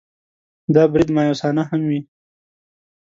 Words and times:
دا 0.73 0.83
برید 0.91 1.09
مأیوسانه 1.15 1.63
هم 1.69 1.81
وي. 1.89 1.99